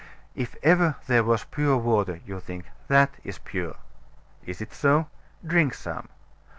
If 0.33 0.55
ever 0.63 0.95
there 1.05 1.23
was 1.23 1.43
pure 1.43 1.77
water, 1.77 2.21
you 2.25 2.39
think, 2.39 2.65
that 2.87 3.11
is 3.23 3.37
pure. 3.37 3.75
Is 4.47 4.59
it 4.59 4.73
so? 4.73 5.05
Drink 5.45 5.75
some. 5.75 6.09